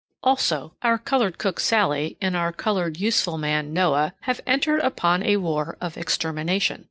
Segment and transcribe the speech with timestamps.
[0.23, 5.37] Also, our colored cook Sallie and our colored useful man Noah have entered upon a
[5.37, 6.79] war of extermination.